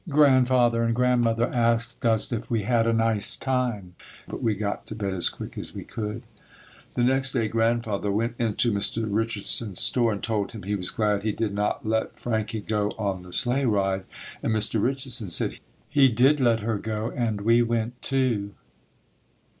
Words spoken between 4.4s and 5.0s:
we got to